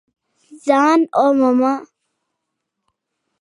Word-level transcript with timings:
ځان 0.65 0.99
ومومه! 1.19 1.73